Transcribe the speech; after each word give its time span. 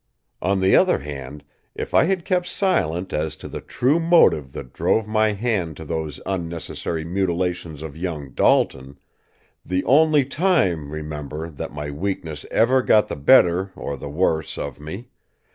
On 0.41 0.61
the 0.61 0.75
other 0.75 0.97
hand, 0.97 1.43
if 1.75 1.93
I 1.93 2.05
had 2.05 2.25
kept 2.25 2.47
silent 2.47 3.13
as 3.13 3.35
to 3.35 3.47
the 3.47 3.61
true 3.61 3.99
motive 3.99 4.51
that 4.53 4.73
drove 4.73 5.07
my 5.07 5.33
hand 5.33 5.77
to 5.77 5.85
those 5.85 6.19
unnecessary 6.25 7.05
mutilations 7.05 7.83
of 7.83 7.95
young 7.95 8.31
Dalton 8.31 8.97
the 9.63 9.83
only 9.83 10.25
time, 10.25 10.89
remember, 10.89 11.51
that 11.51 11.71
my 11.71 11.91
weakness 11.91 12.47
ever 12.49 12.81
got 12.81 13.09
the 13.09 13.15
better, 13.15 13.71
or 13.75 13.95
the 13.95 14.09
worse, 14.09 14.57
of 14.57 14.79
me! 14.79 15.09